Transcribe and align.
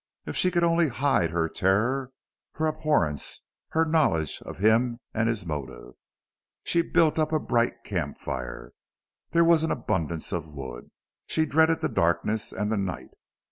If 0.25 0.35
she 0.35 0.49
could 0.49 0.63
only 0.63 0.87
hide 0.89 1.29
her 1.29 1.47
terror, 1.47 2.11
her 2.53 2.65
abhorrence, 2.65 3.41
her 3.69 3.85
knowledge 3.85 4.41
of 4.43 4.57
him 4.57 4.99
and 5.13 5.29
his 5.29 5.45
motive! 5.45 5.93
She 6.63 6.81
built 6.81 7.19
up 7.19 7.31
a 7.31 7.39
bright 7.39 7.83
camp 7.83 8.17
fire. 8.17 8.71
There 9.29 9.45
was 9.45 9.61
an 9.61 9.69
abundance 9.69 10.31
of 10.33 10.47
wood. 10.49 10.89
She 11.27 11.45
dreaded 11.45 11.81
the 11.81 11.87
darkness 11.89 12.51
and 12.51 12.71
the 12.71 12.77
night. 12.77 13.11